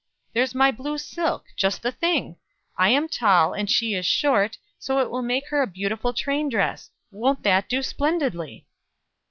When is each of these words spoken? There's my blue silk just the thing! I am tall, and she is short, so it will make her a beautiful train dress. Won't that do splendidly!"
There's 0.33 0.55
my 0.55 0.71
blue 0.71 0.97
silk 0.97 1.45
just 1.55 1.83
the 1.83 1.91
thing! 1.91 2.37
I 2.75 2.89
am 2.89 3.07
tall, 3.07 3.53
and 3.53 3.69
she 3.69 3.93
is 3.93 4.03
short, 4.03 4.57
so 4.79 4.97
it 4.97 5.11
will 5.11 5.21
make 5.21 5.49
her 5.49 5.61
a 5.61 5.67
beautiful 5.67 6.11
train 6.11 6.49
dress. 6.49 6.89
Won't 7.11 7.43
that 7.43 7.69
do 7.69 7.83
splendidly!" 7.83 8.65